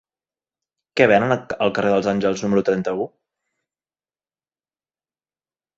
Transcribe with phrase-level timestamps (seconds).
[1.01, 3.07] Què venen al carrer dels Àngels número trenta-u?